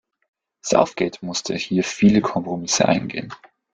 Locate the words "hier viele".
1.53-2.21